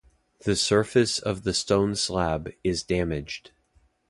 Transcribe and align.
The 0.45 0.55
surface 0.55 1.19
of 1.19 1.43
the 1.43 1.53
stone 1.53 1.95
slab 1.95 2.51
is 2.63 2.81
damaged. 2.81 3.51